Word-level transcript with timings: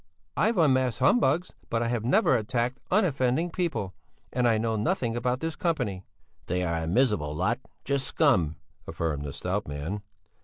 I've 0.35 0.57
unmasked 0.57 0.97
humbugs, 0.97 1.53
but 1.69 1.83
I 1.83 1.87
have 1.89 2.03
never 2.03 2.35
attacked 2.35 2.79
unoffending 2.89 3.51
people, 3.51 3.93
and 4.33 4.47
I 4.47 4.57
know 4.57 4.75
nothing 4.75 5.15
about 5.15 5.41
this 5.41 5.55
company." 5.55 6.03
"They 6.47 6.63
are 6.63 6.77
a 6.77 6.87
miserable 6.87 7.35
lot. 7.35 7.59
Just 7.85 8.07
scum," 8.07 8.55
affirmed 8.87 9.25
the 9.25 9.31
stout 9.31 9.67
man. 9.67 10.01